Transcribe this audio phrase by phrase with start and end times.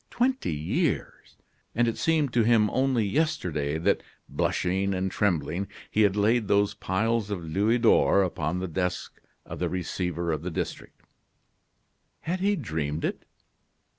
[0.09, 1.37] Twenty years!
[1.75, 6.73] And it seemed to him only yesterday that, blushing and trembling, he had laid those
[6.73, 11.03] piles of louis d'or upon the desk of the receiver of the district.
[12.21, 13.25] Had he dreamed it?